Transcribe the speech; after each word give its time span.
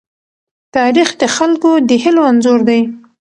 تاریخ 0.75 1.09
د 1.21 1.23
خلکو 1.35 1.71
د 1.89 1.89
هيلو 2.03 2.21
انځور 2.29 2.59
دی. 2.69 2.81